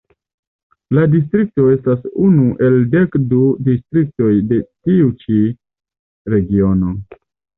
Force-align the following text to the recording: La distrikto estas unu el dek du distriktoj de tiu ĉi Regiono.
La 0.97 1.01
distrikto 1.15 1.65
estas 1.73 2.07
unu 2.27 2.45
el 2.69 2.77
dek 2.95 3.17
du 3.33 3.43
distriktoj 3.67 4.31
de 4.53 4.59
tiu 4.63 5.13
ĉi 5.25 5.37
Regiono. 6.35 6.95